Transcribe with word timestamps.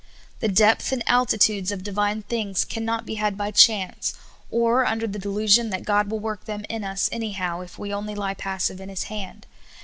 The 0.39 0.47
depth 0.47 0.91
and 0.91 1.03
altitudes 1.05 1.71
of 1.71 1.83
Divine 1.83 2.23
things 2.23 2.65
can 2.65 2.83
not 2.83 3.05
be 3.05 3.13
had 3.21 3.37
by 3.37 3.51
chance, 3.51 4.15
or 4.49 4.83
under 4.83 5.05
the 5.05 5.19
delusion 5.19 5.69
that 5.69 5.85
God 5.85 6.09
will 6.09 6.17
work 6.17 6.45
them 6.45 6.65
in 6.69 6.83
us 6.83 7.07
anyhow, 7.11 7.59
if 7.61 7.77
we 7.77 7.93
only 7.93 8.15
lie 8.15 8.33
passive 8.33 8.81
in 8.81 8.89
His 8.89 9.03
hand. 9.13 9.45